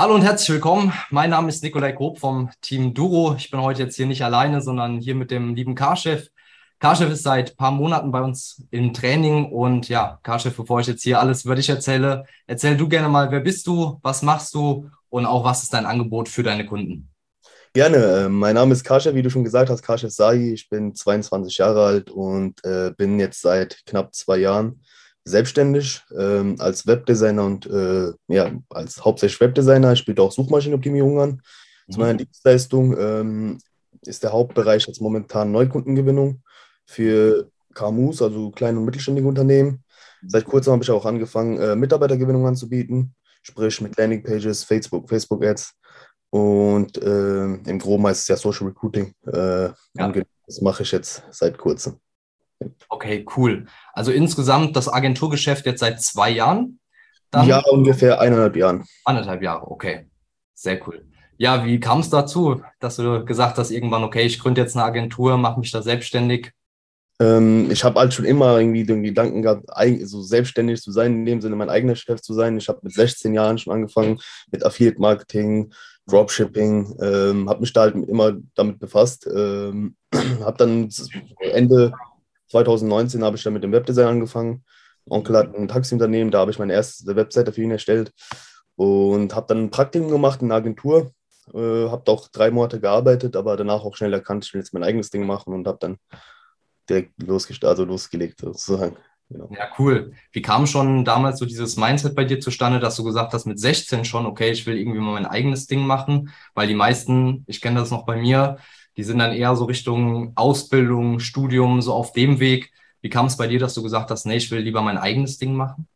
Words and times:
Hallo 0.00 0.14
und 0.14 0.22
herzlich 0.22 0.50
willkommen. 0.50 0.92
Mein 1.10 1.30
Name 1.30 1.48
ist 1.48 1.60
Nikolai 1.64 1.90
Grob 1.90 2.20
vom 2.20 2.50
Team 2.60 2.94
Duro. 2.94 3.34
Ich 3.36 3.50
bin 3.50 3.60
heute 3.60 3.82
jetzt 3.82 3.96
hier 3.96 4.06
nicht 4.06 4.22
alleine, 4.22 4.62
sondern 4.62 5.00
hier 5.00 5.16
mit 5.16 5.32
dem 5.32 5.56
lieben 5.56 5.74
Carchef. 5.74 6.28
Carchef 6.78 7.10
ist 7.10 7.24
seit 7.24 7.50
ein 7.50 7.56
paar 7.56 7.72
Monaten 7.72 8.12
bei 8.12 8.20
uns 8.20 8.62
im 8.70 8.94
Training 8.94 9.46
und 9.46 9.88
ja, 9.88 10.20
Carchef, 10.22 10.56
bevor 10.56 10.78
ich 10.78 10.86
jetzt 10.86 11.02
hier 11.02 11.18
alles 11.18 11.44
über 11.44 11.56
dich 11.56 11.68
erzähle, 11.68 12.26
erzähl 12.46 12.76
du 12.76 12.88
gerne 12.88 13.08
mal, 13.08 13.32
wer 13.32 13.40
bist 13.40 13.66
du, 13.66 13.98
was 14.00 14.22
machst 14.22 14.54
du 14.54 14.88
und 15.08 15.26
auch 15.26 15.42
was 15.42 15.64
ist 15.64 15.74
dein 15.74 15.84
Angebot 15.84 16.28
für 16.28 16.44
deine 16.44 16.64
Kunden? 16.64 17.10
Gerne. 17.72 17.96
Äh, 17.96 18.28
mein 18.28 18.54
Name 18.54 18.74
ist 18.74 18.84
Carchef, 18.84 19.16
wie 19.16 19.22
du 19.22 19.30
schon 19.30 19.42
gesagt 19.42 19.68
hast, 19.68 19.82
Carchef 19.82 20.12
Sahi. 20.12 20.52
Ich 20.52 20.68
bin 20.68 20.94
22 20.94 21.58
Jahre 21.58 21.84
alt 21.84 22.08
und 22.08 22.64
äh, 22.64 22.92
bin 22.96 23.18
jetzt 23.18 23.42
seit 23.42 23.84
knapp 23.84 24.14
zwei 24.14 24.36
Jahren 24.36 24.80
selbstständig 25.28 26.02
ähm, 26.16 26.56
als 26.58 26.86
Webdesigner 26.86 27.44
und 27.44 27.66
äh, 27.66 28.12
ja, 28.28 28.52
als 28.70 29.04
hauptsächlich 29.04 29.40
Webdesigner. 29.40 29.92
Ich 29.92 30.04
biete 30.04 30.22
auch 30.22 30.32
Suchmaschinenoptimierung 30.32 31.20
an. 31.20 31.30
Mhm. 31.86 31.92
Zu 31.92 32.00
meiner 32.00 32.18
Dienstleistung 32.18 32.96
ähm, 32.98 33.58
ist 34.02 34.22
der 34.22 34.32
Hauptbereich 34.32 34.86
jetzt 34.86 35.00
momentan 35.00 35.52
Neukundengewinnung 35.52 36.42
für 36.86 37.50
KMUs, 37.74 38.22
also 38.22 38.50
kleine 38.50 38.78
und 38.78 38.84
mittelständige 38.84 39.28
Unternehmen. 39.28 39.84
Seit 40.26 40.44
kurzem 40.44 40.72
habe 40.72 40.82
ich 40.82 40.90
auch 40.90 41.04
angefangen, 41.04 41.58
äh, 41.58 41.76
Mitarbeitergewinnung 41.76 42.46
anzubieten, 42.46 43.14
sprich 43.42 43.80
mit 43.80 43.96
Landingpages, 43.96 44.64
Facebook, 44.64 45.08
Facebook 45.08 45.44
Ads 45.44 45.74
und 46.30 47.00
äh, 47.02 47.44
im 47.44 47.78
Groben 47.78 48.06
heißt 48.06 48.22
es 48.22 48.28
ja 48.28 48.36
Social 48.36 48.68
Recruiting. 48.68 49.14
Äh, 49.26 49.68
ja. 49.68 50.12
Das 50.46 50.60
mache 50.60 50.82
ich 50.82 50.92
jetzt 50.92 51.22
seit 51.30 51.56
kurzem. 51.58 52.00
Okay, 52.88 53.24
cool. 53.36 53.66
Also 53.92 54.10
insgesamt 54.12 54.76
das 54.76 54.92
Agenturgeschäft 54.92 55.66
jetzt 55.66 55.80
seit 55.80 56.00
zwei 56.00 56.30
Jahren? 56.30 56.80
Dann? 57.30 57.46
Ja, 57.46 57.62
ungefähr 57.70 58.20
eineinhalb 58.20 58.56
Jahren. 58.56 58.84
Eineinhalb 59.04 59.42
Jahre, 59.42 59.70
okay. 59.70 60.08
Sehr 60.54 60.80
cool. 60.86 61.04
Ja, 61.36 61.64
wie 61.64 61.78
kam 61.78 62.00
es 62.00 62.10
dazu, 62.10 62.62
dass 62.80 62.96
du 62.96 63.24
gesagt 63.24 63.58
hast, 63.58 63.70
irgendwann, 63.70 64.02
okay, 64.02 64.22
ich 64.22 64.40
gründe 64.40 64.60
jetzt 64.60 64.76
eine 64.76 64.84
Agentur, 64.84 65.36
mache 65.36 65.60
mich 65.60 65.70
da 65.70 65.82
selbstständig? 65.82 66.52
Ähm, 67.20 67.70
ich 67.70 67.84
habe 67.84 68.00
halt 68.00 68.14
schon 68.14 68.24
immer 68.24 68.58
irgendwie 68.58 68.84
den 68.84 69.02
Gedanken 69.02 69.42
gehabt, 69.42 69.66
so 70.02 70.22
selbstständig 70.22 70.80
zu 70.80 70.90
sein, 70.90 71.14
in 71.14 71.26
dem 71.26 71.40
Sinne 71.40 71.56
mein 71.56 71.70
eigener 71.70 71.96
Chef 71.96 72.20
zu 72.22 72.34
sein. 72.34 72.56
Ich 72.56 72.68
habe 72.68 72.80
mit 72.82 72.92
16 72.92 73.34
Jahren 73.34 73.58
schon 73.58 73.72
angefangen 73.72 74.18
mit 74.50 74.64
Affiliate 74.64 75.00
Marketing, 75.00 75.72
Dropshipping, 76.06 76.96
ähm, 77.00 77.48
habe 77.48 77.60
mich 77.60 77.72
da 77.72 77.82
halt 77.82 77.94
immer 77.94 78.32
damit 78.54 78.78
befasst. 78.78 79.28
Ähm, 79.32 79.96
habe 80.40 80.56
dann 80.56 80.88
Ende 81.40 81.92
2019 82.48 83.22
habe 83.24 83.36
ich 83.36 83.42
dann 83.42 83.52
mit 83.52 83.62
dem 83.62 83.72
Webdesign 83.72 84.06
angefangen. 84.06 84.64
Onkel 85.08 85.36
hat 85.36 85.54
ein 85.54 85.68
Taxiunternehmen, 85.68 86.30
da 86.30 86.40
habe 86.40 86.50
ich 86.50 86.58
meine 86.58 86.72
erste 86.72 87.16
Webseite 87.16 87.52
für 87.52 87.62
ihn 87.62 87.70
erstellt 87.70 88.12
und 88.76 89.34
habe 89.34 89.46
dann 89.48 89.64
ein 89.64 89.70
Praktikum 89.70 90.10
gemacht 90.10 90.42
in 90.42 90.48
einer 90.48 90.56
Agentur. 90.56 91.12
Äh, 91.54 91.88
habe 91.88 92.10
auch 92.10 92.28
drei 92.28 92.50
Monate 92.50 92.78
gearbeitet, 92.78 93.34
aber 93.34 93.56
danach 93.56 93.82
auch 93.84 93.96
schnell 93.96 94.12
erkannt, 94.12 94.44
ich 94.44 94.52
will 94.52 94.60
jetzt 94.60 94.74
mein 94.74 94.84
eigenes 94.84 95.10
Ding 95.10 95.26
machen 95.26 95.54
und 95.54 95.66
habe 95.66 95.78
dann 95.80 95.96
direkt 96.88 97.22
losgestartet, 97.22 97.80
also 97.80 97.84
losgelegt 97.84 98.40
sozusagen. 98.40 98.96
Genau. 99.30 99.50
Ja, 99.52 99.68
cool. 99.78 100.12
Wie 100.32 100.40
kam 100.40 100.66
schon 100.66 101.04
damals 101.04 101.38
so 101.38 101.44
dieses 101.44 101.76
Mindset 101.76 102.14
bei 102.14 102.24
dir 102.24 102.40
zustande, 102.40 102.80
dass 102.80 102.96
du 102.96 103.04
gesagt 103.04 103.34
hast, 103.34 103.44
mit 103.44 103.60
16 103.60 104.06
schon, 104.06 104.24
okay, 104.24 104.50
ich 104.50 104.66
will 104.66 104.78
irgendwie 104.78 105.00
mal 105.00 105.12
mein 105.12 105.26
eigenes 105.26 105.66
Ding 105.66 105.86
machen? 105.86 106.30
Weil 106.54 106.66
die 106.66 106.74
meisten, 106.74 107.44
ich 107.46 107.60
kenne 107.60 107.80
das 107.80 107.90
noch 107.90 108.06
bei 108.06 108.16
mir, 108.16 108.56
die 108.98 109.04
sind 109.04 109.20
dann 109.20 109.32
eher 109.32 109.54
so 109.54 109.64
Richtung 109.64 110.32
Ausbildung, 110.34 111.20
Studium, 111.20 111.80
so 111.80 111.94
auf 111.94 112.12
dem 112.12 112.40
Weg. 112.40 112.72
Wie 113.00 113.08
kam 113.08 113.26
es 113.26 113.36
bei 113.36 113.46
dir, 113.46 113.60
dass 113.60 113.74
du 113.74 113.82
gesagt 113.84 114.10
hast, 114.10 114.26
nee, 114.26 114.36
ich 114.36 114.50
will 114.50 114.58
lieber 114.58 114.82
mein 114.82 114.98
eigenes 114.98 115.38
Ding 115.38 115.54
machen? 115.54 115.86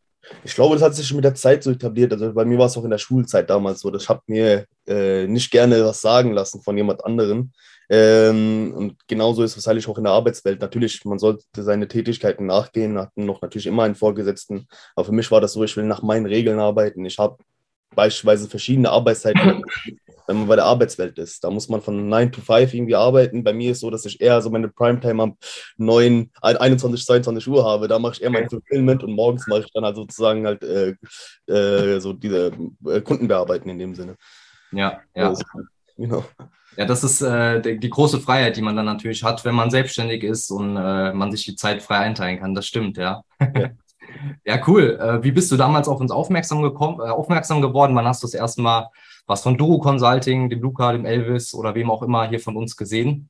Ich 0.44 0.54
glaube, 0.54 0.76
das 0.76 0.84
hat 0.84 0.94
sich 0.94 1.12
mit 1.12 1.24
der 1.24 1.34
Zeit 1.34 1.64
so 1.64 1.72
etabliert. 1.72 2.12
Also 2.12 2.32
bei 2.32 2.44
mir 2.44 2.58
war 2.58 2.66
es 2.66 2.76
auch 2.76 2.84
in 2.84 2.90
der 2.90 2.98
Schulzeit 2.98 3.50
damals 3.50 3.80
so. 3.80 3.92
Ich 3.92 4.08
habe 4.08 4.22
mir 4.26 4.66
äh, 4.86 5.26
nicht 5.26 5.50
gerne 5.50 5.84
was 5.84 6.00
sagen 6.00 6.32
lassen 6.32 6.62
von 6.62 6.76
jemand 6.76 7.04
anderem. 7.04 7.50
Ähm, 7.90 8.72
und 8.76 9.08
genauso 9.08 9.42
ist 9.42 9.56
es 9.56 9.66
wahrscheinlich 9.66 9.88
auch 9.88 9.98
in 9.98 10.04
der 10.04 10.12
Arbeitswelt. 10.12 10.60
Natürlich, 10.60 11.04
man 11.04 11.18
sollte 11.18 11.44
seine 11.56 11.88
Tätigkeiten 11.88 12.46
nachgehen, 12.46 12.98
hatten 12.98 13.26
noch 13.26 13.42
natürlich 13.42 13.66
immer 13.66 13.82
einen 13.82 13.96
Vorgesetzten. 13.96 14.68
Aber 14.94 15.06
für 15.06 15.12
mich 15.12 15.28
war 15.32 15.40
das 15.40 15.54
so, 15.54 15.64
ich 15.64 15.76
will 15.76 15.86
nach 15.86 16.02
meinen 16.02 16.26
Regeln 16.26 16.60
arbeiten. 16.60 17.04
Ich 17.04 17.18
habe 17.18 17.38
beispielsweise 17.96 18.48
verschiedene 18.48 18.90
Arbeitszeiten 18.90 19.64
wenn 20.26 20.38
man 20.38 20.48
bei 20.48 20.56
der 20.56 20.64
Arbeitswelt 20.64 21.18
ist. 21.18 21.44
Da 21.44 21.50
muss 21.50 21.68
man 21.68 21.80
von 21.80 22.08
9 22.08 22.32
to 22.32 22.40
5 22.40 22.74
irgendwie 22.74 22.94
arbeiten. 22.94 23.44
Bei 23.44 23.52
mir 23.52 23.72
ist 23.72 23.80
so, 23.80 23.90
dass 23.90 24.04
ich 24.04 24.20
eher 24.20 24.40
so 24.40 24.50
meine 24.50 24.68
Primetime 24.68 25.22
am 25.22 25.36
9, 25.76 26.30
21, 26.40 27.04
22 27.04 27.48
Uhr 27.48 27.64
habe. 27.64 27.88
Da 27.88 27.98
mache 27.98 28.14
ich 28.14 28.22
eher 28.22 28.30
mein 28.30 28.48
Fulfillment 28.48 29.02
und 29.02 29.12
morgens 29.12 29.46
mache 29.46 29.60
ich 29.60 29.72
dann 29.72 29.84
halt 29.84 29.96
sozusagen 29.96 30.46
halt 30.46 30.62
äh, 30.62 30.94
äh, 31.52 32.00
so 32.00 32.12
diese 32.12 32.52
äh, 32.86 33.00
Kunden 33.00 33.28
bearbeiten 33.28 33.68
in 33.68 33.78
dem 33.78 33.94
Sinne. 33.94 34.16
Ja, 34.72 35.00
ja. 35.14 35.28
Also, 35.28 35.44
genau. 35.96 36.24
Ja, 36.76 36.86
das 36.86 37.04
ist 37.04 37.20
äh, 37.20 37.60
die, 37.60 37.78
die, 37.78 37.90
große 37.90 38.18
Freiheit, 38.20 38.56
die 38.56 38.62
man 38.62 38.74
dann 38.74 38.86
natürlich 38.86 39.22
hat, 39.22 39.44
wenn 39.44 39.54
man 39.54 39.70
selbstständig 39.70 40.24
ist 40.24 40.50
und 40.50 40.76
äh, 40.76 41.12
man 41.12 41.30
sich 41.30 41.44
die 41.44 41.54
Zeit 41.54 41.82
frei 41.82 41.98
einteilen 41.98 42.40
kann. 42.40 42.54
Das 42.54 42.66
stimmt, 42.66 42.96
ja. 42.96 43.22
Ja, 43.38 43.70
ja 44.46 44.60
cool. 44.66 44.98
Äh, 44.98 45.22
wie 45.22 45.32
bist 45.32 45.52
du 45.52 45.56
damals 45.56 45.86
auf 45.86 46.00
uns 46.00 46.10
aufmerksam, 46.10 46.62
gekommen, 46.62 47.00
äh, 47.00 47.10
aufmerksam 47.10 47.60
geworden? 47.60 47.94
Wann 47.94 48.06
hast 48.06 48.22
du 48.22 48.26
das 48.26 48.34
erste 48.34 48.62
Mal 48.62 48.88
was 49.26 49.42
von 49.42 49.56
Duro 49.56 49.78
Consulting, 49.78 50.50
dem 50.50 50.60
Luca, 50.60 50.92
dem 50.92 51.04
Elvis 51.04 51.54
oder 51.54 51.74
wem 51.74 51.90
auch 51.90 52.02
immer 52.02 52.28
hier 52.28 52.40
von 52.40 52.56
uns 52.56 52.76
gesehen? 52.76 53.28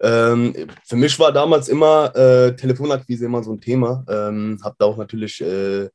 Ähm, 0.00 0.54
für 0.84 0.96
mich 0.96 1.18
war 1.18 1.32
damals 1.32 1.68
immer 1.68 2.14
äh, 2.14 2.54
Telefonakquise 2.54 3.24
immer 3.24 3.42
so 3.42 3.52
ein 3.52 3.60
Thema. 3.60 4.04
Ähm, 4.08 4.58
habe 4.62 4.76
da 4.78 4.84
auch 4.86 4.96
natürlich 4.96 5.40
äh, 5.40 5.88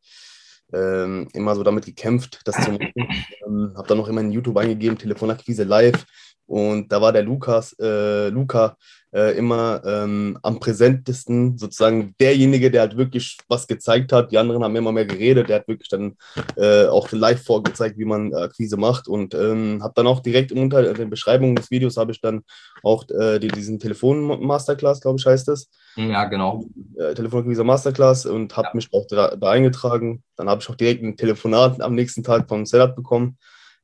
äh, 0.74 1.24
immer 1.34 1.56
so 1.56 1.64
damit 1.64 1.86
gekämpft, 1.86 2.42
das 2.46 2.56
zu 2.56 2.72
machen. 2.72 2.92
ähm, 2.96 3.74
habe 3.76 3.88
dann 3.88 3.98
noch 3.98 4.08
immer 4.08 4.22
in 4.22 4.32
YouTube 4.32 4.58
eingegeben, 4.58 4.98
Telefonakquise 4.98 5.64
live. 5.64 6.06
Und 6.48 6.92
da 6.92 7.02
war 7.02 7.12
der 7.12 7.24
Lukas, 7.24 7.76
äh, 7.80 8.30
Luca 8.30 8.78
äh, 9.14 9.38
immer 9.38 9.82
ähm, 9.86 10.38
am 10.44 10.60
präsentesten, 10.60 11.58
sozusagen 11.58 12.16
derjenige, 12.20 12.72
der 12.72 12.82
halt 12.82 12.98
wirklich 12.98 13.38
was 13.48 13.68
gezeigt 13.68 14.14
hat. 14.14 14.32
Die 14.32 14.38
anderen 14.38 14.64
haben 14.64 14.76
immer 14.76 14.92
mehr 14.92 15.06
geredet. 15.06 15.50
Der 15.50 15.58
hat 15.58 15.68
wirklich 15.68 15.90
dann 15.90 16.16
äh, 16.56 16.86
auch 16.86 17.12
live 17.12 17.44
vorgezeigt, 17.44 17.98
wie 17.98 18.06
man 18.06 18.34
Akquise 18.34 18.78
macht. 18.78 19.08
Und 19.08 19.34
ähm, 19.34 19.80
habe 19.82 19.94
dann 19.96 20.08
auch 20.08 20.22
direkt 20.22 20.52
unter 20.52 20.94
den 20.94 21.10
Beschreibungen 21.10 21.56
des 21.56 21.70
Videos 21.72 21.98
habe 21.98 22.12
ich 22.12 22.22
dann 22.22 22.44
auch 22.84 23.10
äh, 23.10 23.40
die, 23.40 23.50
diesen 23.50 23.80
Telefon-Masterclass, 23.80 25.02
glaube 25.02 25.20
ich, 25.20 25.26
heißt 25.26 25.50
es. 25.50 25.70
Ja, 25.96 26.26
genau. 26.26 26.66
Äh, 26.98 27.14
Telefonakquise 27.14 27.64
Masterclass 27.64 28.26
und 28.26 28.56
habe 28.56 28.68
ja. 28.68 28.76
mich 28.76 28.90
auch 28.94 29.06
da, 29.08 29.36
da 29.36 29.52
eingetragen. 29.52 30.24
Dann 30.36 30.50
habe 30.50 30.62
ich 30.62 30.70
auch 30.70 30.76
direkt 30.76 31.04
ein 31.04 31.18
Telefonat 31.18 31.82
am 31.82 31.96
nächsten 31.96 32.24
Tag 32.24 32.48
vom 32.48 32.66
Setup 32.66 32.96
bekommen. 32.96 33.38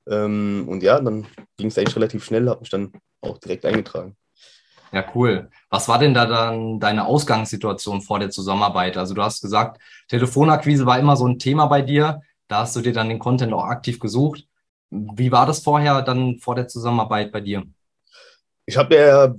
Ähm, 0.09 0.66
und 0.68 0.84
ja, 0.84 1.00
dann 1.00 1.25
ging 1.58 1.68
es 1.68 1.78
eigentlich 1.78 1.96
relativ 1.96 2.24
schnell, 2.24 2.50
habe 2.50 2.62
mich 2.62 2.69
dann 2.69 2.91
auch 3.22 3.38
direkt 3.38 3.66
eingetragen. 3.66 4.16
Ja, 4.91 5.03
cool. 5.16 5.50
Was 5.69 5.88
war 5.88 5.97
denn 5.97 6.14
da 6.14 6.25
dann 6.28 6.80
deine 6.80 7.06
Ausgangssituation 7.06 8.02
vor 8.02 8.19
der 8.19 8.30
Zusammenarbeit? 8.30 8.96
Also 8.96 9.16
du 9.16 9.24
hast 9.24 9.42
gesagt, 9.42 9.81
Telefonakquise 10.08 10.86
war 10.86 11.00
immer 11.00 11.16
so 11.16 11.28
ein 11.28 11.40
Thema 11.40 11.66
bei 11.66 11.81
dir. 11.81 12.22
Da 12.47 12.59
hast 12.59 12.75
du 12.75 12.81
dir 12.81 12.94
dann 12.94 13.09
den 13.09 13.18
Content 13.18 13.53
auch 13.53 13.66
aktiv 13.66 14.00
gesucht. 14.00 14.47
Wie 14.92 15.31
war 15.31 15.47
das 15.47 15.62
vorher 15.63 16.03
dann 16.03 16.38
vor 16.38 16.53
der 16.53 16.68
Zusammenarbeit 16.68 17.31
bei 17.31 17.42
dir? 17.42 17.63
Ich 18.68 18.78
habe 18.78 18.96
ja 18.96 19.34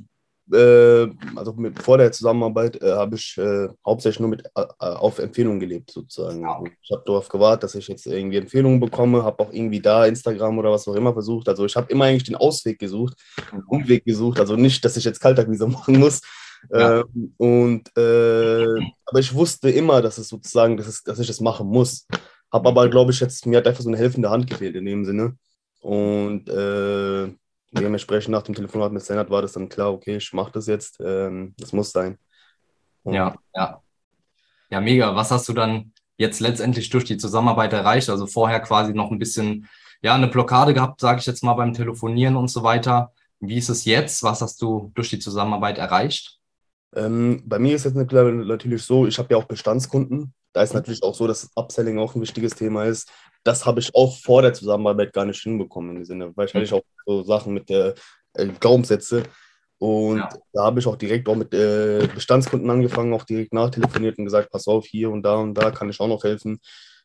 äh, 0.53 1.09
also 1.37 1.53
mit, 1.55 1.83
vor 1.83 1.99
der 1.99 2.13
Zusammenarbeit 2.13 2.81
äh, 2.83 2.93
habe 2.93 3.17
ich 3.17 3.37
äh, 3.39 3.69
hauptsächlich 3.85 4.21
nur 4.21 4.29
mit, 4.29 4.45
äh, 4.55 4.65
auf 4.79 5.19
Empfehlungen 5.19 5.61
gelebt, 5.61 5.91
sozusagen. 5.91 6.43
Ja. 6.43 6.63
Ich 6.83 6.91
habe 6.91 7.03
darauf 7.07 7.29
gewartet, 7.29 7.65
dass 7.65 7.75
ich 7.75 7.89
jetzt 7.89 8.07
irgendwie 8.07 8.37
Empfehlungen 8.37 8.81
bekomme, 8.81 9.23
habe 9.23 9.43
auch 9.43 9.53
irgendwie 9.53 9.81
da 9.81 10.07
Instagram 10.07 10.59
oder 10.59 10.71
was 10.71 10.87
auch 10.87 10.95
immer 10.95 11.13
versucht. 11.13 11.49
Also 11.49 11.65
ich 11.65 11.77
habe 11.77 11.91
immer 11.91 12.05
eigentlich 12.05 12.25
den 12.25 12.37
Ausweg 12.37 12.79
gesucht, 12.79 13.15
den 13.51 13.59
mhm. 13.61 13.65
Umweg 13.69 14.05
gesucht. 14.05 14.39
Also 14.41 14.57
nicht, 14.57 14.85
dass 14.85 14.97
ich 14.97 15.05
jetzt 15.05 15.21
Kaltakquise 15.21 15.67
machen 15.69 15.99
muss. 15.99 16.21
Ja. 16.71 17.01
Ähm, 17.01 17.35
und 17.37 17.97
äh, 17.97 18.65
aber 19.07 19.19
ich 19.19 19.35
wusste 19.35 19.71
immer, 19.71 20.03
dass 20.03 20.19
es 20.19 20.29
sozusagen, 20.29 20.77
dass, 20.77 20.87
es, 20.87 21.03
dass 21.03 21.19
ich 21.19 21.27
das 21.27 21.41
machen 21.41 21.67
muss. 21.67 22.07
Habe 22.53 22.69
aber, 22.69 22.89
glaube 22.89 23.13
ich, 23.13 23.21
jetzt 23.21 23.47
mir 23.47 23.59
hat 23.59 23.67
einfach 23.67 23.83
so 23.83 23.89
eine 23.89 23.99
helfende 23.99 24.31
Hand 24.31 24.49
gefehlt 24.49 24.77
in 24.77 24.85
dem 24.85 25.05
Sinne. 25.05 25.37
Und 25.81 26.49
äh, 26.49 27.29
dementsprechend 27.81 28.33
nach 28.33 28.43
dem 28.43 28.55
Telefonat 28.55 28.93
mit 28.93 29.03
Senat 29.03 29.31
war 29.31 29.43
das 29.43 29.53
dann 29.53 29.69
klar, 29.69 29.93
okay, 29.93 30.17
ich 30.17 30.33
mache 30.33 30.53
das 30.53 30.67
jetzt, 30.67 31.01
ähm, 31.05 31.55
das 31.59 31.73
muss 31.73 31.93
sein. 31.93 32.19
Und 33.03 33.15
ja, 33.15 33.35
ja. 33.55 33.81
Ja, 34.71 34.81
mega. 34.81 35.15
Was 35.15 35.31
hast 35.31 35.49
du 35.49 35.53
dann 35.53 35.93
jetzt 36.17 36.41
letztendlich 36.41 36.89
durch 36.91 37.05
die 37.05 37.17
Zusammenarbeit 37.17 37.73
erreicht? 37.73 38.09
Also 38.09 38.27
vorher 38.27 38.61
quasi 38.61 38.95
noch 38.95 39.11
ein 39.11 39.19
bisschen, 39.19 39.69
ja, 40.03 40.15
eine 40.15 40.29
Blockade 40.29 40.75
gehabt, 40.75 41.01
sage 41.01 41.21
ich 41.21 41.27
jetzt 41.27 41.45
mal 41.45 41.55
beim 41.55 41.75
Telefonieren 41.75 42.37
und 42.37 42.49
so 42.49 42.63
weiter. 42.63 43.13
Wie 43.41 43.59
ist 43.59 43.69
es 43.69 43.85
jetzt? 43.85 44.23
Was 44.23 44.41
hast 44.41 44.61
du 44.63 44.91
durch 44.95 45.11
die 45.11 45.19
Zusammenarbeit 45.19 45.79
erreicht? 45.79 46.41
Ähm, 46.97 47.43
bei 47.45 47.59
mir 47.59 47.75
ist 47.77 47.87
es 47.87 47.95
natürlich 47.95 48.83
so, 48.83 49.07
ich 49.07 49.19
habe 49.19 49.35
ja 49.35 49.37
auch 49.37 49.45
Bestandskunden. 49.45 50.33
Da 50.53 50.63
ist 50.63 50.73
natürlich 50.73 51.03
auch 51.03 51.15
so, 51.15 51.27
dass 51.27 51.51
Upselling 51.57 51.99
auch 51.99 52.15
ein 52.15 52.23
wichtiges 52.23 52.55
Thema 52.55 52.85
ist 52.85 53.11
das 53.45 53.65
habe 53.67 53.81
ich 53.81 53.95
auch 53.95 54.17
vor 54.17 54.43
der 54.43 54.55
Zusammenarbeit 54.55 55.13
gar 55.13 55.25
nicht 55.25 55.41
hinbekommen 55.43 55.97
im 55.97 56.05
Sinne, 56.05 56.33
weil 56.35 56.47
ich 56.47 56.55
hatte 56.55 56.75
auch 56.75 56.83
so 57.07 57.23
Sachen 57.23 57.55
mit 57.55 57.69
der 57.69 57.95
äh, 58.35 58.47
Glaubenssätze. 58.49 59.25
Und 59.79 60.19
ja. 60.19 60.29
da 60.53 60.65
habe 60.65 60.81
ich 60.81 60.87
auch 60.87 60.97
direkt 60.97 61.29
auch 61.29 61.35
mit 61.35 61.53
äh, 61.53 62.09
Bestandskunden 62.15 62.71
angefangen, 62.71 63.13
auch 63.13 63.25
direkt 63.25 63.53
nachtelefoniert 63.53 64.19
und 64.19 64.25
gesagt, 64.25 64.51
pass 64.51 64.67
auf, 64.67 64.87
hier 64.87 65.11
und 65.11 65.23
da 65.23 65.37
und 65.37 65.55
da 65.55 65.71
kann 65.71 65.91
ich 65.91 66.01
auch 66.01 66.09
noch 66.09 66.25
helfen. 66.25 66.59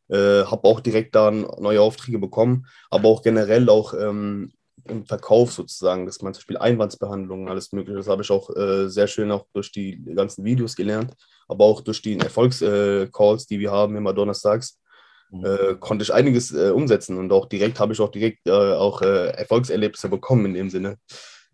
Äh, 0.07 0.43
habe 0.45 0.67
auch 0.67 0.79
direkt 0.79 1.13
da 1.13 1.29
neue 1.29 1.81
Aufträge 1.81 2.19
bekommen, 2.19 2.65
aber 2.89 3.09
auch 3.09 3.21
generell 3.21 3.69
auch 3.69 3.93
ähm, 3.93 4.53
im 4.87 5.05
Verkauf 5.05 5.51
sozusagen, 5.51 6.05
dass 6.05 6.21
man 6.21 6.33
zum 6.33 6.39
Beispiel 6.39 6.57
Einwandsbehandlungen, 6.57 7.49
alles 7.49 7.71
mögliche, 7.73 7.97
das 7.97 8.07
habe 8.07 8.23
ich 8.23 8.31
auch 8.31 8.49
äh, 8.55 8.87
sehr 8.87 9.07
schön 9.07 9.31
auch 9.31 9.45
durch 9.53 9.71
die 9.71 10.01
ganzen 10.15 10.45
Videos 10.45 10.75
gelernt, 10.75 11.13
aber 11.47 11.65
auch 11.65 11.81
durch 11.81 12.01
die 12.01 12.17
Erfolgscalls, 12.17 13.43
äh, 13.43 13.47
die 13.49 13.59
wir 13.59 13.71
haben 13.71 13.95
immer 13.95 14.13
donnerstags, 14.13 14.79
mhm. 14.79 14.88
Äh, 15.31 15.75
konnte 15.79 16.03
ich 16.03 16.13
einiges 16.13 16.51
äh, 16.51 16.71
umsetzen 16.71 17.17
und 17.17 17.31
auch 17.31 17.45
direkt 17.47 17.79
habe 17.79 17.93
ich 17.93 17.99
auch 17.99 18.11
direkt 18.11 18.47
äh, 18.47 18.51
auch 18.51 19.01
äh, 19.01 19.29
Erfolgserlebnisse 19.31 20.09
bekommen 20.09 20.45
in 20.47 20.53
dem 20.53 20.69
Sinne. 20.69 20.97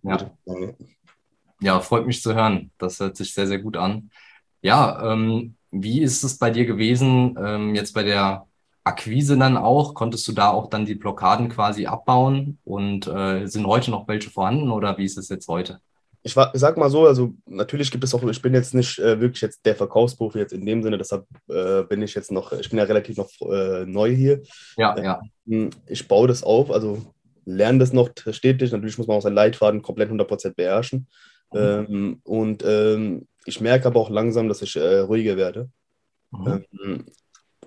Ja. 0.03 0.29
ja, 1.61 1.79
freut 1.79 2.05
mich 2.05 2.21
zu 2.21 2.35
hören. 2.35 2.71
Das 2.77 2.99
hört 2.99 3.17
sich 3.17 3.33
sehr, 3.33 3.47
sehr 3.47 3.59
gut 3.59 3.75
an. 3.75 4.11
Ja, 4.61 5.11
ähm, 5.11 5.55
wie 5.71 6.01
ist 6.01 6.23
es 6.23 6.37
bei 6.37 6.51
dir 6.51 6.65
gewesen, 6.65 7.35
ähm, 7.43 7.75
jetzt 7.75 7.93
bei 7.93 8.03
der 8.03 8.47
Akquise 8.83 9.37
dann 9.37 9.57
auch? 9.57 9.93
Konntest 9.93 10.27
du 10.27 10.31
da 10.31 10.49
auch 10.49 10.69
dann 10.69 10.85
die 10.85 10.95
Blockaden 10.95 11.49
quasi 11.49 11.85
abbauen 11.87 12.59
und 12.63 13.07
äh, 13.07 13.47
sind 13.47 13.65
heute 13.65 13.91
noch 13.91 14.07
welche 14.07 14.29
vorhanden 14.29 14.69
oder 14.71 14.97
wie 14.97 15.05
ist 15.05 15.17
es 15.17 15.29
jetzt 15.29 15.47
heute? 15.47 15.81
Ich, 16.25 16.35
war, 16.35 16.51
sag 16.55 16.75
mal 16.75 16.89
so, 16.89 17.05
also 17.05 17.33
natürlich 17.45 17.91
gibt 17.91 18.03
es 18.03 18.13
auch, 18.15 18.23
ich 18.23 18.41
bin 18.41 18.53
jetzt 18.53 18.73
nicht 18.73 18.97
äh, 18.97 19.19
wirklich 19.19 19.41
jetzt 19.41 19.63
der 19.65 19.75
Verkaufsprofi 19.75 20.39
jetzt 20.39 20.53
in 20.53 20.65
dem 20.65 20.81
Sinne, 20.81 20.97
deshalb 20.97 21.25
äh, 21.47 21.83
bin 21.83 22.01
ich 22.01 22.15
jetzt 22.15 22.31
noch, 22.31 22.51
ich 22.51 22.69
bin 22.69 22.79
ja 22.79 22.85
relativ 22.85 23.15
noch 23.17 23.29
äh, 23.41 23.85
neu 23.85 24.09
hier. 24.09 24.41
Ja, 24.75 24.97
ja. 24.99 25.21
Ähm, 25.47 25.69
ich 25.87 26.07
baue 26.07 26.27
das 26.27 26.43
auf, 26.43 26.71
also 26.71 27.01
lerne 27.45 27.79
das 27.79 27.93
noch 27.93 28.09
stetig. 28.31 28.71
Natürlich 28.71 28.97
muss 28.97 29.07
man 29.07 29.17
auch 29.17 29.21
seinen 29.21 29.35
Leitfaden 29.35 29.81
komplett 29.81 30.09
100% 30.09 30.55
beherrschen. 30.55 31.07
Mhm. 31.53 31.59
Ähm, 31.59 32.19
und 32.23 32.63
ähm, 32.65 33.27
ich 33.45 33.61
merke 33.61 33.87
aber 33.87 33.99
auch 33.99 34.09
langsam, 34.09 34.47
dass 34.47 34.61
ich 34.61 34.75
äh, 34.75 34.99
ruhiger 34.99 35.37
werde. 35.37 35.69
Mhm. 36.31 36.65
Ähm, 36.83 37.05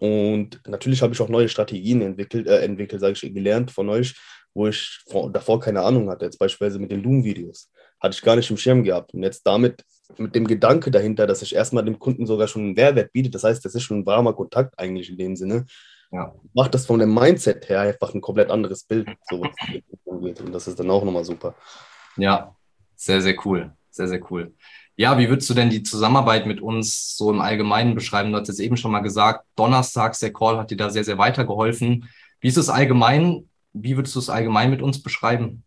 und 0.01 0.61
natürlich 0.67 1.03
habe 1.03 1.13
ich 1.13 1.21
auch 1.21 1.29
neue 1.29 1.49
Strategien 1.49 2.03
entwickelt, 2.03 2.47
äh, 2.47 2.61
entwickelt 2.61 3.01
sage 3.01 3.15
ich, 3.15 3.35
gelernt 3.35 3.71
von 3.71 3.89
euch, 3.89 4.17
wo 4.55 4.67
ich 4.69 5.01
vor, 5.09 5.31
davor 5.33 5.61
keine 5.61 5.83
Ahnung 5.83 6.11
hatte. 6.11 6.25
Jetzt 6.25 6.39
beispielsweise 6.39 6.79
mit 6.79 6.91
den 6.91 7.03
Doom-Videos. 7.03 7.71
Hatte 8.01 8.15
ich 8.15 8.23
gar 8.23 8.37
nicht 8.37 8.51
im 8.51 8.57
Schirm 8.57 8.85
gehabt. 8.85 9.15
Und 9.15 9.23
jetzt 9.23 9.43
damit, 9.47 9.85
mit 10.17 10.35
dem 10.35 10.47
Gedanke 10.47 10.91
dahinter, 10.91 11.27
dass 11.27 11.43
ich 11.43 11.55
erstmal 11.55 11.85
dem 11.85 11.99
Kunden 11.99 12.27
sogar 12.27 12.49
schon 12.49 12.63
einen 12.63 12.75
Mehrwert 12.75 13.13
biete, 13.13 13.31
das 13.31 13.45
heißt, 13.45 13.65
das 13.65 13.75
ist 13.75 13.83
schon 13.83 14.01
ein 14.01 14.07
warmer 14.07 14.33
Kontakt 14.33 14.79
eigentlich 14.79 15.11
in 15.11 15.19
dem 15.19 15.37
Sinne, 15.37 15.67
ja. 16.11 16.35
macht 16.55 16.75
das 16.75 16.87
von 16.87 16.99
dem 16.99 17.13
Mindset 17.13 17.69
her 17.69 17.81
einfach 17.81 18.15
ein 18.15 18.21
komplett 18.21 18.51
anderes 18.51 18.85
Bild, 18.85 19.09
so 19.29 19.41
was. 19.41 19.51
Und 20.05 20.53
das 20.53 20.67
ist 20.67 20.81
dann 20.81 20.91
auch 20.91 21.05
nochmal 21.05 21.25
super. 21.25 21.55
Ja, 22.17 22.55
sehr, 22.97 23.21
sehr 23.21 23.37
cool. 23.45 23.73
Sehr, 23.91 24.09
sehr 24.09 24.21
cool. 24.31 24.55
Ja, 24.97 25.17
wie 25.19 25.29
würdest 25.29 25.49
du 25.49 25.55
denn 25.55 25.71
die 25.71 25.83
Zusammenarbeit 25.83 26.47
mit 26.47 26.61
uns 26.61 27.17
so 27.17 27.31
im 27.31 27.41
Allgemeinen 27.41 27.95
beschreiben? 27.95 28.33
Du 28.33 28.39
hast 28.39 28.49
es 28.49 28.59
eben 28.59 28.77
schon 28.77 28.91
mal 28.91 29.01
gesagt, 29.01 29.45
donnerstags, 29.55 30.19
der 30.19 30.33
Call 30.33 30.59
hat 30.59 30.71
dir 30.71 30.77
da 30.77 30.91
sehr, 30.91 31.05
sehr 31.05 31.19
weitergeholfen. 31.19 32.09
Wie 32.41 32.49
ist 32.49 32.57
es 32.57 32.69
allgemein? 32.69 33.49
Wie 33.73 33.97
würdest 33.97 34.17
du 34.17 34.19
es 34.19 34.31
allgemein 34.31 34.71
mit 34.71 34.83
uns 34.83 35.03
beschreiben? 35.03 35.63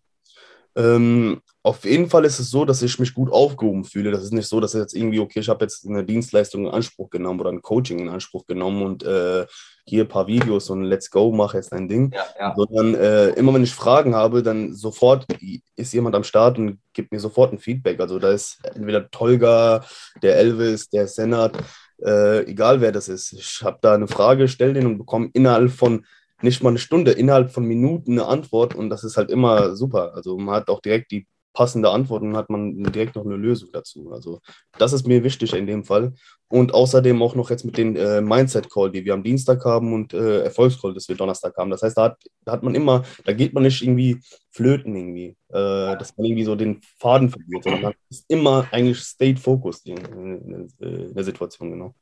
Ähm, 0.75 1.41
auf 1.63 1.85
jeden 1.85 2.09
Fall 2.09 2.25
ist 2.25 2.39
es 2.39 2.49
so, 2.49 2.65
dass 2.65 2.81
ich 2.81 2.97
mich 2.97 3.13
gut 3.13 3.31
aufgehoben 3.31 3.83
fühle. 3.83 4.11
Das 4.11 4.23
ist 4.23 4.33
nicht 4.33 4.47
so, 4.47 4.59
dass 4.59 4.73
jetzt 4.73 4.95
irgendwie, 4.95 5.19
okay, 5.19 5.41
ich 5.41 5.49
habe 5.49 5.63
jetzt 5.63 5.85
eine 5.85 6.03
Dienstleistung 6.03 6.65
in 6.65 6.71
Anspruch 6.71 7.09
genommen 7.09 7.39
oder 7.39 7.51
ein 7.51 7.61
Coaching 7.61 7.99
in 7.99 8.09
Anspruch 8.09 8.45
genommen 8.47 8.81
und 8.81 9.03
äh, 9.03 9.45
hier 9.85 10.05
ein 10.05 10.07
paar 10.07 10.27
Videos 10.27 10.69
und 10.69 10.83
let's 10.83 11.11
go, 11.11 11.31
mach 11.31 11.53
jetzt 11.53 11.73
ein 11.73 11.87
Ding. 11.87 12.11
Ja, 12.13 12.25
ja. 12.39 12.55
Sondern 12.55 12.95
äh, 12.95 13.29
immer 13.31 13.53
wenn 13.53 13.63
ich 13.63 13.73
Fragen 13.73 14.15
habe, 14.15 14.41
dann 14.41 14.73
sofort 14.73 15.27
ist 15.75 15.93
jemand 15.93 16.15
am 16.15 16.23
Start 16.23 16.57
und 16.57 16.79
gibt 16.93 17.11
mir 17.11 17.19
sofort 17.19 17.53
ein 17.53 17.59
Feedback. 17.59 17.99
Also 17.99 18.17
da 18.17 18.31
ist 18.31 18.59
entweder 18.73 19.09
Tolga, 19.11 19.83
der 20.23 20.37
Elvis, 20.37 20.89
der 20.89 21.07
Senat, 21.07 21.57
äh, 22.03 22.43
egal 22.45 22.81
wer 22.81 22.91
das 22.91 23.07
ist. 23.07 23.33
Ich 23.33 23.61
habe 23.63 23.77
da 23.81 23.93
eine 23.93 24.07
Frage, 24.07 24.47
stelle 24.47 24.73
den 24.73 24.87
und 24.87 24.97
bekomme 24.97 25.29
innerhalb 25.33 25.71
von 25.71 26.05
nicht 26.43 26.63
mal 26.63 26.69
eine 26.69 26.79
Stunde, 26.79 27.11
innerhalb 27.11 27.51
von 27.51 27.65
Minuten 27.65 28.13
eine 28.13 28.27
Antwort 28.27 28.75
und 28.75 28.89
das 28.89 29.03
ist 29.03 29.17
halt 29.17 29.29
immer 29.29 29.75
super. 29.75 30.13
Also 30.15 30.37
man 30.37 30.55
hat 30.55 30.69
auch 30.69 30.81
direkt 30.81 31.11
die 31.11 31.27
passende 31.53 31.89
Antwort 31.89 32.23
und 32.23 32.37
hat 32.37 32.49
man 32.49 32.83
direkt 32.83 33.15
noch 33.15 33.25
eine 33.25 33.35
Lösung 33.35 33.69
dazu. 33.73 34.11
Also 34.11 34.39
das 34.77 34.93
ist 34.93 35.07
mir 35.07 35.23
wichtig 35.23 35.53
in 35.53 35.67
dem 35.67 35.83
Fall. 35.83 36.13
Und 36.47 36.73
außerdem 36.73 37.21
auch 37.21 37.33
noch 37.33 37.49
jetzt 37.49 37.63
mit 37.63 37.77
den 37.77 37.95
äh, 37.95 38.19
Mindset-Call, 38.19 38.91
die 38.91 39.05
wir 39.05 39.13
am 39.13 39.23
Dienstag 39.23 39.63
haben 39.63 39.93
und 39.93 40.13
äh, 40.13 40.41
Erfolgscall, 40.41 40.93
das 40.93 41.07
wir 41.07 41.15
Donnerstag 41.15 41.55
haben. 41.57 41.69
Das 41.69 41.81
heißt, 41.81 41.97
da 41.97 42.03
hat, 42.03 42.17
da 42.43 42.51
hat 42.51 42.63
man 42.63 42.75
immer, 42.75 43.03
da 43.23 43.31
geht 43.31 43.53
man 43.53 43.63
nicht 43.63 43.81
irgendwie 43.81 44.19
flöten 44.49 44.93
irgendwie, 44.93 45.37
äh, 45.47 45.95
dass 45.97 46.17
man 46.17 46.25
irgendwie 46.25 46.43
so 46.43 46.55
den 46.55 46.81
Faden 46.99 47.29
verliert, 47.29 47.63
sondern 47.63 47.81
man 47.81 47.93
ist 48.09 48.25
immer 48.27 48.67
eigentlich 48.71 48.99
state-focused 48.99 49.87
in, 49.87 49.97
in, 49.97 50.67
in, 50.79 51.13
der 51.13 51.23
Situation, 51.23 51.71
genau. 51.71 51.95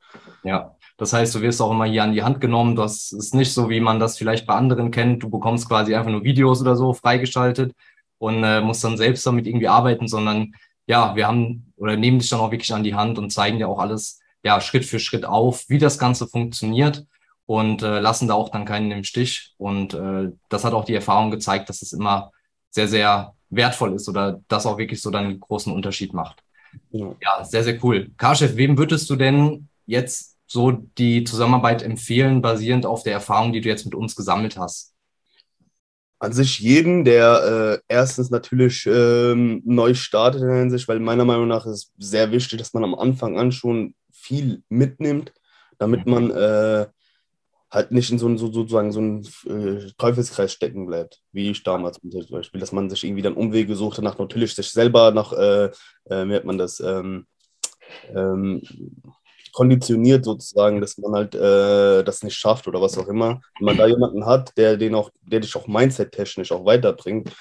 Ja, 0.44 0.75
das 0.98 1.13
heißt, 1.13 1.36
du 1.36 1.42
wirst 1.42 1.62
auch 1.62 1.69
immer 1.69 1.86
hier 1.86 2.04
an 2.04 2.13
die 2.13 2.24
Hand 2.24 2.42
genommen. 2.42 2.75
Das 2.75 3.12
ist 3.12 3.36
nicht 3.36 3.54
so, 3.54 3.69
wie 3.69 3.80
man 3.80 4.00
das 4.00 4.18
vielleicht 4.18 4.48
bei 4.48 4.56
anderen 4.56 4.90
kennt. 4.90 5.22
Du 5.22 5.30
bekommst 5.30 5.68
quasi 5.68 5.94
einfach 5.94 6.10
nur 6.10 6.24
Videos 6.24 6.60
oder 6.62 6.75
so 6.75 6.94
freigeschaltet 6.94 7.74
und 8.19 8.44
äh, 8.44 8.62
musst 8.62 8.83
dann 8.83 8.98
selbst 8.98 9.25
damit 9.25 9.48
irgendwie 9.48 9.68
arbeiten, 9.68 10.07
sondern 10.07 10.54
ja, 10.86 11.16
wir 11.16 11.27
haben 11.27 11.74
oder 11.75 11.95
nehmen 11.95 12.19
dich 12.19 12.30
dann 12.30 12.39
auch 12.39 12.51
wirklich 12.51 12.74
an 12.74 12.83
die 12.83 12.95
Hand 12.95 13.18
und 13.18 13.31
zeigen 13.31 13.57
dir 13.57 13.68
auch 13.68 13.80
alles 13.80 14.19
ja 14.44 14.62
Schritt 14.62 14.86
für 14.86 15.00
Schritt 15.00 15.25
auf, 15.25 15.66
wie 15.69 15.77
das 15.77 15.98
Ganze 15.98 16.27
funktioniert 16.27 17.06
und 17.45 17.81
äh, 17.81 18.00
lassen 18.00 18.27
da 18.27 18.36
auch 18.36 18.50
dann 18.50 18.66
keinen 18.66 18.92
im 18.92 19.04
Stich. 19.04 19.54
Und 19.57 19.94
äh, 19.94 20.31
das 20.50 20.63
hat 20.63 20.74
auch 20.74 20.86
die 20.86 20.94
Erfahrung 20.94 21.31
gezeigt, 21.31 21.69
dass 21.69 21.81
es 21.81 21.94
immer 21.94 22.31
sehr, 22.69 22.88
sehr 22.88 23.33
wertvoll 23.50 23.94
ist 23.94 24.07
oder 24.07 24.42
das 24.48 24.66
auch 24.66 24.77
wirklich 24.77 25.01
so 25.01 25.10
dann 25.10 25.25
einen 25.25 25.39
großen 25.39 25.74
Unterschied 25.74 26.13
macht. 26.13 26.44
Ja, 26.92 27.16
ja 27.21 27.44
sehr, 27.44 27.63
sehr 27.63 27.83
cool. 27.83 28.12
Karchef, 28.18 28.56
wem 28.56 28.77
würdest 28.77 29.10
du 29.10 29.16
denn 29.16 29.68
jetzt 29.86 30.38
so 30.45 30.71
die 30.71 31.24
Zusammenarbeit 31.24 31.81
empfehlen, 31.81 32.42
basierend 32.42 32.86
auf 32.86 33.04
der 33.04 33.13
Erfahrung, 33.13 33.54
die 33.54 33.62
du 33.62 33.69
jetzt 33.69 33.86
mit 33.86 33.95
uns 33.95 34.16
gesammelt 34.16 34.57
hast? 34.57 34.94
An 36.19 36.33
sich 36.33 36.60
jeden, 36.60 37.06
der 37.06 37.80
äh, 37.80 37.94
erstens 37.94 38.30
natürlich 38.30 38.86
ähm, 38.86 39.62
neu 39.66 39.94
startet 39.94 40.42
in 40.42 40.50
der 40.50 40.57
Hinsicht, 40.57 40.88
weil 40.88 41.00
meiner 41.00 41.25
Meinung 41.25 41.48
nach 41.48 41.66
ist 41.66 41.92
es 41.98 42.10
sehr 42.10 42.31
wichtig, 42.31 42.60
dass 42.60 42.74
man 42.74 42.83
am 42.83 42.95
Anfang 42.95 43.39
an 43.39 43.54
schon 43.54 43.95
viel 44.12 44.62
mitnimmt, 44.68 45.33
damit 45.77 46.06
mhm. 46.06 46.12
man 46.12 46.31
äh, 46.31 46.88
halt 47.71 47.92
nicht 47.92 48.12
in 48.12 48.19
so, 48.19 48.36
so 48.36 48.51
sozusagen 48.51 48.92
so 48.92 49.00
einen 49.00 49.25
äh, 49.45 49.92
Teufelskreis 49.98 50.51
stecken 50.51 50.88
bleibt, 50.88 51.21
wie 51.31 51.51
ich 51.51 51.63
damals 51.63 52.00
zum 52.00 52.27
Beispiel, 52.30 52.60
dass 52.60 52.71
man 52.71 52.89
sich 52.89 53.04
irgendwie 53.04 53.21
dann 53.21 53.36
Umwege 53.36 53.75
suchte, 53.75 54.01
nach 54.01 54.18
natürlich 54.18 54.56
sich 54.56 54.71
selber 54.71 55.12
nach, 55.12 55.31
äh, 55.33 55.66
äh, 56.06 56.27
wie 56.27 56.36
hat 56.36 56.45
man 56.45 56.57
das, 56.57 56.80
ähm, 56.80 57.27
ähm, 58.13 58.62
konditioniert 59.51 60.25
sozusagen, 60.25 60.81
dass 60.81 60.98
man 60.98 61.13
halt 61.13 61.36
äh, 61.36 62.04
das 62.04 62.24
nicht 62.24 62.38
schafft 62.38 62.68
oder 62.68 62.81
was 62.81 62.98
auch 62.98 63.07
immer. 63.07 63.42
Wenn 63.60 63.66
man 63.66 63.78
da 63.78 63.88
jemanden 63.88 64.25
hat, 64.25 64.57
der 64.57 64.78
den 64.78 64.96
auch, 64.96 65.10
der 65.22 65.40
dich 65.40 65.56
auch 65.56 65.68
mindset-technisch 65.68 66.51
auch 66.51 66.66
weiterbringt, 66.66 67.31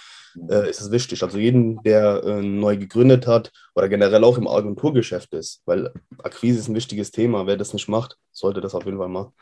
äh, 0.49 0.69
ist 0.69 0.81
es 0.81 0.91
wichtig. 0.91 1.23
Also 1.23 1.39
jeden, 1.39 1.83
der 1.83 2.23
äh, 2.25 2.43
neu 2.43 2.77
gegründet 2.77 3.27
hat 3.27 3.53
oder 3.75 3.89
generell 3.89 4.25
auch 4.25 4.39
im 4.39 4.49
Agenturgeschäft 4.49 5.33
ist, 5.35 5.63
weil 5.67 5.93
Akquise 6.23 6.59
ist 6.59 6.69
ein 6.69 6.75
wichtiges 6.75 7.11
Thema. 7.11 7.47
Wer 7.47 7.57
das 7.57 7.73
nicht 7.73 7.89
macht, 7.89 8.17
sollte 8.31 8.61
das 8.61 8.75
auf 8.75 8.85
jeden 8.85 8.99
Fall 8.99 9.09
machen. 9.09 9.33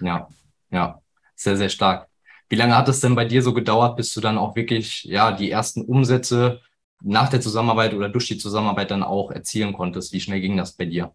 Ja, 0.00 0.28
ja, 0.70 1.00
sehr, 1.34 1.56
sehr 1.56 1.68
stark. 1.68 2.08
Wie 2.48 2.56
lange 2.56 2.76
hat 2.76 2.88
es 2.88 3.00
denn 3.00 3.14
bei 3.14 3.24
dir 3.24 3.42
so 3.42 3.54
gedauert, 3.54 3.96
bis 3.96 4.12
du 4.12 4.20
dann 4.20 4.38
auch 4.38 4.56
wirklich 4.56 5.04
ja 5.04 5.32
die 5.32 5.50
ersten 5.50 5.82
Umsätze 5.84 6.60
nach 7.02 7.28
der 7.28 7.40
Zusammenarbeit 7.40 7.94
oder 7.94 8.08
durch 8.08 8.26
die 8.26 8.38
Zusammenarbeit 8.38 8.90
dann 8.90 9.02
auch 9.02 9.30
erzielen 9.30 9.72
konntest? 9.72 10.12
Wie 10.12 10.20
schnell 10.20 10.40
ging 10.40 10.56
das 10.56 10.76
bei 10.76 10.84
dir? 10.84 11.14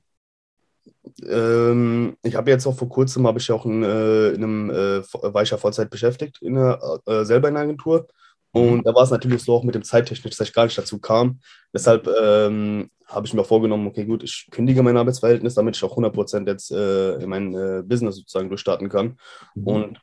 Ähm, 1.24 2.18
ich 2.24 2.36
habe 2.36 2.52
jetzt 2.52 2.66
auch 2.66 2.76
vor 2.76 2.90
kurzem, 2.90 3.28
habe 3.28 3.40
ich 3.40 3.52
auch 3.52 3.66
in, 3.66 3.84
äh, 3.84 4.30
in 4.30 4.44
einem, 4.44 4.70
äh, 4.70 5.02
war 5.22 5.44
ich 5.44 5.52
ja 5.52 5.58
Vollzeit 5.58 5.90
beschäftigt, 5.90 6.42
in 6.42 6.56
der, 6.56 6.80
äh, 7.06 7.24
selber 7.24 7.48
in 7.48 7.56
einer 7.56 7.64
Agentur. 7.64 8.08
Mhm. 8.54 8.62
Und 8.62 8.88
da 8.88 8.94
war 8.94 9.04
es 9.04 9.12
natürlich 9.12 9.44
so 9.44 9.54
auch 9.54 9.64
mit 9.64 9.76
dem 9.76 9.84
Zeittechnisch, 9.84 10.36
dass 10.36 10.48
ich 10.48 10.54
gar 10.54 10.66
nicht 10.66 10.78
dazu 10.78 11.00
kam. 11.00 11.40
Deshalb 11.74 12.08
ähm, 12.08 12.90
habe 13.08 13.28
ich 13.28 13.34
mir 13.34 13.44
vorgenommen, 13.44 13.88
okay, 13.88 14.06
gut, 14.06 14.24
ich 14.24 14.48
kündige 14.52 14.82
mein 14.82 14.98
Arbeitsverhältnis, 14.98 15.54
damit 15.56 15.76
ich 15.76 15.84
auch 15.84 15.96
100% 15.96 16.48
jetzt 16.48 16.72
äh, 16.72 17.16
in 17.16 17.30
mein 17.30 17.54
äh, 17.54 17.84
Business 17.86 18.16
sozusagen 18.16 18.50
durchstarten 18.50 18.90
kann. 18.90 19.18
Mhm. 19.54 19.68
Und 19.68 20.02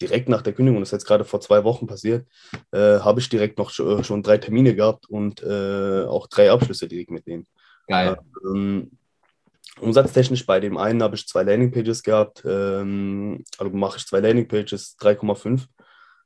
direkt 0.00 0.28
nach 0.28 0.42
der 0.42 0.52
Kündigung, 0.52 0.80
das 0.80 0.88
ist 0.88 0.92
jetzt 0.92 1.06
gerade 1.06 1.24
vor 1.24 1.40
zwei 1.40 1.64
Wochen 1.64 1.86
passiert, 1.86 2.26
äh, 2.72 2.98
habe 3.00 3.20
ich 3.20 3.28
direkt 3.28 3.58
noch 3.58 3.70
schon 3.70 4.22
drei 4.22 4.38
Termine 4.38 4.74
gehabt 4.74 5.08
und 5.08 5.44
auch 5.44 6.26
drei 6.28 6.50
Abschlüsse 6.50 6.88
direkt 6.88 7.10
mit 7.10 7.26
denen. 7.26 7.46
Geil. 7.88 8.18
Ähm, 8.44 8.90
Umsatztechnisch 9.80 10.46
bei 10.46 10.60
dem 10.60 10.78
einen 10.78 11.02
habe 11.02 11.16
ich 11.16 11.26
zwei 11.26 11.42
Landingpages 11.42 12.02
gehabt, 12.02 12.42
ähm, 12.46 13.44
also 13.58 13.76
mache 13.76 13.98
ich 13.98 14.06
zwei 14.06 14.20
Landingpages, 14.20 14.96
3,5 14.98 15.66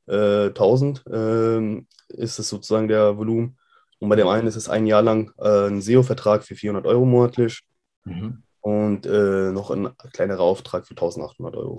äh, 0.06 0.48
1000 0.48 1.04
äh, 1.06 1.84
ist 2.14 2.38
es 2.38 2.48
sozusagen 2.48 2.88
der 2.88 3.16
Volumen. 3.16 3.56
Und 3.98 4.08
bei 4.08 4.16
dem 4.16 4.28
einen 4.28 4.46
ist 4.46 4.56
es 4.56 4.68
ein 4.68 4.86
Jahr 4.86 5.02
lang 5.02 5.32
äh, 5.38 5.68
ein 5.68 5.82
SEO-Vertrag 5.82 6.44
für 6.44 6.54
400 6.54 6.86
Euro 6.86 7.04
monatlich 7.04 7.62
mhm. 8.04 8.42
und 8.60 9.06
äh, 9.06 9.52
noch 9.52 9.70
ein 9.70 9.90
kleinerer 10.12 10.40
Auftrag 10.40 10.86
für 10.86 10.92
1800 10.92 11.56
Euro. 11.56 11.78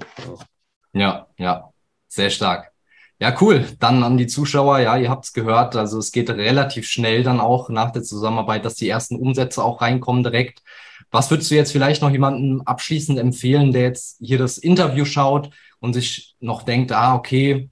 Ja. 0.94 1.01
ja, 1.01 1.28
ja, 1.38 1.70
sehr 2.08 2.30
stark. 2.30 2.72
Ja, 3.20 3.36
cool. 3.40 3.66
Dann 3.80 4.04
an 4.04 4.18
die 4.18 4.28
Zuschauer, 4.28 4.80
ja, 4.80 4.98
ihr 4.98 5.10
habt 5.10 5.25
es 5.25 5.34
gehört. 5.34 5.75
Also 5.75 6.00
es 6.00 6.12
geht 6.12 6.30
relativ 6.32 6.88
schnell 6.88 7.22
dann 7.22 7.40
auch 7.40 7.70
nach 7.70 7.92
der 7.92 8.01
Zusammenarbeit, 8.01 8.66
dass 8.66 8.75
die 8.75 8.90
ersten 8.90 9.16
Umsätze 9.16 9.63
auch 9.63 9.82
reinkommen 9.82 10.24
direkt. 10.24 10.63
Was 11.12 11.30
würdest 11.30 11.51
du 11.51 11.56
jetzt 11.56 11.74
vielleicht 11.74 12.01
noch 12.01 12.10
jemandem 12.10 12.62
abschließend 12.62 13.20
empfehlen, 13.20 13.74
der 13.74 13.84
jetzt 13.84 14.18
hier 14.22 14.38
das 14.38 14.58
Interview 14.58 15.03
schaut 15.03 15.50
und 15.80 15.94
sich 15.94 16.36
noch 16.39 16.63
denkt, 16.63 16.94
ah, 16.94 17.15
okay, 17.15 17.70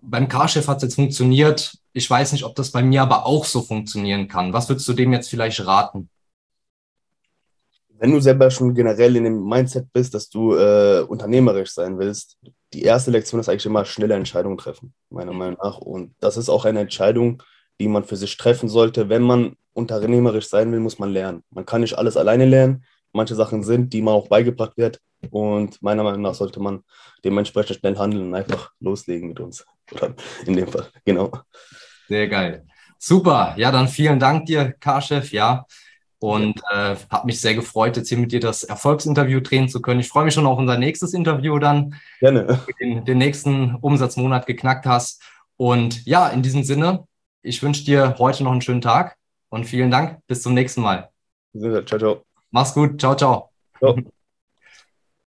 beim 0.00 0.28
Carchef 0.28 0.68
hat 0.68 0.78
es 0.78 0.84
jetzt 0.84 0.94
funktioniert. 0.94 1.76
Ich 1.92 2.08
weiß 2.08 2.32
nicht, 2.32 2.44
ob 2.44 2.54
das 2.54 2.70
bei 2.70 2.82
mir 2.82 3.02
aber 3.02 3.26
auch 3.26 3.44
so 3.44 3.60
funktionieren 3.60 4.26
kann. 4.26 4.52
Was 4.52 4.68
würdest 4.68 4.88
du 4.88 4.94
dem 4.94 5.12
jetzt 5.12 5.28
vielleicht 5.28 5.64
raten? 5.66 6.08
Wenn 8.00 8.12
du 8.12 8.20
selber 8.20 8.50
schon 8.50 8.74
generell 8.74 9.16
in 9.16 9.24
dem 9.24 9.44
Mindset 9.44 9.92
bist, 9.92 10.14
dass 10.14 10.30
du 10.30 10.54
äh, 10.54 11.00
unternehmerisch 11.00 11.72
sein 11.72 11.98
willst, 11.98 12.38
die 12.72 12.82
erste 12.82 13.10
Lektion 13.10 13.40
ist 13.40 13.48
eigentlich 13.48 13.66
immer 13.66 13.84
schnelle 13.84 14.14
Entscheidungen 14.14 14.56
treffen, 14.56 14.94
meiner 15.10 15.32
Meinung 15.32 15.58
nach. 15.60 15.78
Und 15.78 16.14
das 16.20 16.36
ist 16.36 16.48
auch 16.48 16.64
eine 16.64 16.80
Entscheidung, 16.80 17.42
die 17.80 17.88
man 17.88 18.04
für 18.04 18.16
sich 18.16 18.36
treffen 18.36 18.68
sollte. 18.68 19.08
Wenn 19.08 19.22
man 19.22 19.56
unternehmerisch 19.72 20.48
sein 20.48 20.72
will, 20.72 20.80
muss 20.80 20.98
man 20.98 21.10
lernen. 21.10 21.44
Man 21.50 21.66
kann 21.66 21.80
nicht 21.80 21.96
alles 21.96 22.16
alleine 22.16 22.46
lernen. 22.46 22.84
Manche 23.12 23.34
Sachen 23.34 23.62
sind, 23.62 23.92
die 23.92 24.02
man 24.02 24.14
auch 24.14 24.28
beigebracht 24.28 24.76
wird. 24.76 25.00
Und 25.30 25.82
meiner 25.82 26.02
Meinung 26.02 26.22
nach 26.22 26.34
sollte 26.34 26.60
man 26.60 26.84
dementsprechend 27.24 27.78
schnell 27.78 27.96
handeln 27.96 28.28
und 28.28 28.34
einfach 28.34 28.72
loslegen 28.80 29.28
mit 29.28 29.40
uns. 29.40 29.66
Oder 29.92 30.14
in 30.46 30.54
dem 30.54 30.68
Fall, 30.68 30.86
genau. 31.04 31.32
Sehr 32.08 32.28
geil. 32.28 32.66
Super. 32.98 33.54
Ja, 33.56 33.70
dann 33.70 33.88
vielen 33.88 34.18
Dank 34.18 34.46
dir, 34.46 34.72
Karchef. 34.72 35.32
Ja. 35.32 35.66
Und 36.20 36.60
äh, 36.72 36.96
habe 37.10 37.26
mich 37.26 37.40
sehr 37.40 37.54
gefreut, 37.54 37.96
jetzt 37.96 38.08
hier 38.08 38.18
mit 38.18 38.32
dir 38.32 38.40
das 38.40 38.64
Erfolgsinterview 38.64 39.40
drehen 39.40 39.68
zu 39.68 39.80
können. 39.80 40.00
Ich 40.00 40.08
freue 40.08 40.24
mich 40.24 40.34
schon 40.34 40.46
auf 40.46 40.58
unser 40.58 40.76
nächstes 40.76 41.14
Interview 41.14 41.58
dann. 41.60 41.94
Gerne. 42.18 42.60
Den, 42.80 43.04
den 43.04 43.18
nächsten 43.18 43.76
Umsatzmonat 43.76 44.46
geknackt 44.46 44.84
hast. 44.84 45.22
Und 45.56 46.04
ja, 46.06 46.28
in 46.28 46.42
diesem 46.42 46.64
Sinne, 46.64 47.06
ich 47.42 47.62
wünsche 47.62 47.84
dir 47.84 48.16
heute 48.18 48.44
noch 48.44 48.52
einen 48.52 48.62
schönen 48.62 48.80
Tag 48.80 49.16
und 49.48 49.64
vielen 49.64 49.90
Dank. 49.90 50.20
Bis 50.26 50.42
zum 50.42 50.54
nächsten 50.54 50.82
Mal. 50.82 51.10
Ciao, 51.54 51.82
ciao. 51.82 52.22
Mach's 52.50 52.74
gut. 52.74 53.00
Ciao, 53.00 53.14
ciao. 53.14 53.50
ciao. 53.78 53.96